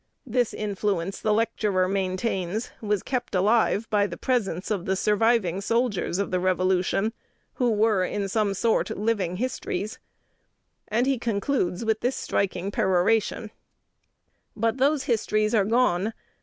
This 0.25 0.51
influence, 0.55 1.19
the 1.19 1.31
lecturer 1.31 1.87
maintains, 1.87 2.71
was 2.81 3.03
kept 3.03 3.35
alive 3.35 3.87
by 3.91 4.07
the 4.07 4.17
presence 4.17 4.71
of 4.71 4.85
the 4.87 4.95
surviving 4.95 5.61
soldiers 5.61 6.17
of 6.17 6.31
the 6.31 6.39
Revolution, 6.39 7.13
who 7.61 7.69
were 7.69 8.03
in 8.03 8.27
some 8.27 8.55
sort 8.55 8.89
"living 8.97 9.35
histories," 9.35 9.99
and 10.87 11.21
concludes 11.21 11.85
with 11.85 11.99
this 11.99 12.15
striking 12.15 12.71
peroration: 12.71 13.51
"But 14.55 14.77
those 14.77 15.03
histories 15.03 15.53
are 15.53 15.65
gone. 15.65 16.13